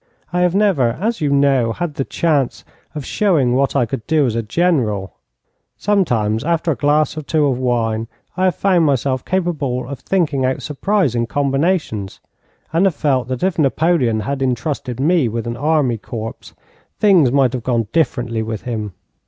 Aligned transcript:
I 0.33 0.39
have 0.41 0.55
never, 0.55 0.93
as 0.99 1.21
you 1.21 1.29
know, 1.29 1.73
had 1.73 1.93
the 1.93 2.03
chance 2.03 2.65
of 2.95 3.05
showing 3.05 3.53
what 3.53 3.75
I 3.75 3.85
could 3.85 4.07
do 4.07 4.25
as 4.25 4.33
a 4.33 4.41
general. 4.41 5.13
Sometimes, 5.77 6.43
after 6.43 6.71
a 6.71 6.75
glass 6.75 7.15
or 7.15 7.21
two 7.21 7.45
of 7.45 7.59
wine, 7.59 8.07
I 8.35 8.45
have 8.45 8.55
found 8.55 8.83
myself 8.87 9.23
capable 9.23 9.87
of 9.87 9.99
thinking 9.99 10.43
out 10.43 10.63
surprising 10.63 11.27
combinations, 11.27 12.19
and 12.73 12.85
have 12.87 12.95
felt 12.95 13.27
that 13.27 13.43
if 13.43 13.59
Napoleon 13.59 14.21
had 14.21 14.41
intrusted 14.41 14.99
me 14.99 15.27
with 15.29 15.45
an 15.45 15.55
army 15.55 15.99
corps, 15.99 16.51
things 16.97 17.31
might 17.31 17.53
have 17.53 17.61
gone 17.61 17.87
differently 17.93 18.41
with 18.41 18.63
him. 18.63 18.93